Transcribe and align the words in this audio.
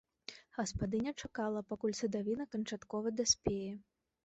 Гаспадыня 0.55 1.11
чакала, 1.25 1.61
пакуль 1.75 1.95
садавіна 2.01 2.49
канчаткова 2.57 3.15
даспее. 3.23 3.71